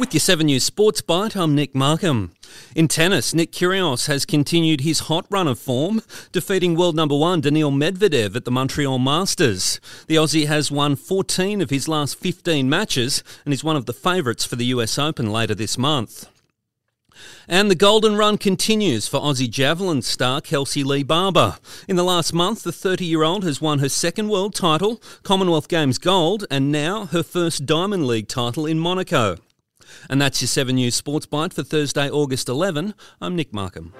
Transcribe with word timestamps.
With 0.00 0.14
your 0.14 0.20
7 0.20 0.46
News 0.46 0.64
Sports 0.64 1.02
Byte, 1.02 1.36
I'm 1.36 1.54
Nick 1.54 1.74
Markham. 1.74 2.32
In 2.74 2.88
tennis, 2.88 3.34
Nick 3.34 3.52
Kyrgios 3.52 4.06
has 4.06 4.24
continued 4.24 4.80
his 4.80 5.00
hot 5.00 5.26
run 5.28 5.46
of 5.46 5.58
form, 5.58 6.00
defeating 6.32 6.74
world 6.74 6.96
number 6.96 7.14
one 7.14 7.42
Daniil 7.42 7.70
Medvedev 7.70 8.34
at 8.34 8.46
the 8.46 8.50
Montreal 8.50 8.98
Masters. 8.98 9.78
The 10.06 10.14
Aussie 10.16 10.46
has 10.46 10.70
won 10.70 10.96
14 10.96 11.60
of 11.60 11.68
his 11.68 11.86
last 11.86 12.18
15 12.18 12.66
matches 12.66 13.22
and 13.44 13.52
is 13.52 13.62
one 13.62 13.76
of 13.76 13.84
the 13.84 13.92
favourites 13.92 14.46
for 14.46 14.56
the 14.56 14.64
US 14.66 14.98
Open 14.98 15.30
later 15.30 15.54
this 15.54 15.76
month. 15.76 16.26
And 17.46 17.70
the 17.70 17.74
golden 17.74 18.16
run 18.16 18.38
continues 18.38 19.06
for 19.06 19.20
Aussie 19.20 19.50
javelin 19.50 20.00
star 20.00 20.40
Kelsey 20.40 20.82
Lee 20.82 21.02
Barber. 21.02 21.58
In 21.86 21.96
the 21.96 22.04
last 22.04 22.32
month, 22.32 22.62
the 22.62 22.72
30 22.72 23.04
year 23.04 23.22
old 23.22 23.44
has 23.44 23.60
won 23.60 23.80
her 23.80 23.90
second 23.90 24.30
world 24.30 24.54
title, 24.54 25.02
Commonwealth 25.24 25.68
Games 25.68 25.98
gold, 25.98 26.46
and 26.50 26.72
now 26.72 27.04
her 27.04 27.22
first 27.22 27.66
Diamond 27.66 28.06
League 28.06 28.28
title 28.28 28.64
in 28.64 28.78
Monaco. 28.78 29.36
And 30.08 30.20
that's 30.20 30.40
your 30.40 30.48
7 30.48 30.74
News 30.74 30.94
Sports 30.94 31.26
Byte 31.26 31.52
for 31.52 31.62
Thursday, 31.62 32.10
August 32.10 32.48
11. 32.48 32.94
I'm 33.20 33.36
Nick 33.36 33.52
Markham. 33.52 33.92